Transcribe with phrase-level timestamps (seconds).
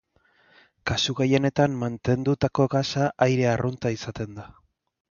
[0.91, 4.53] Kasu gehienetan mantendutako gasa aire arrunta izaten da.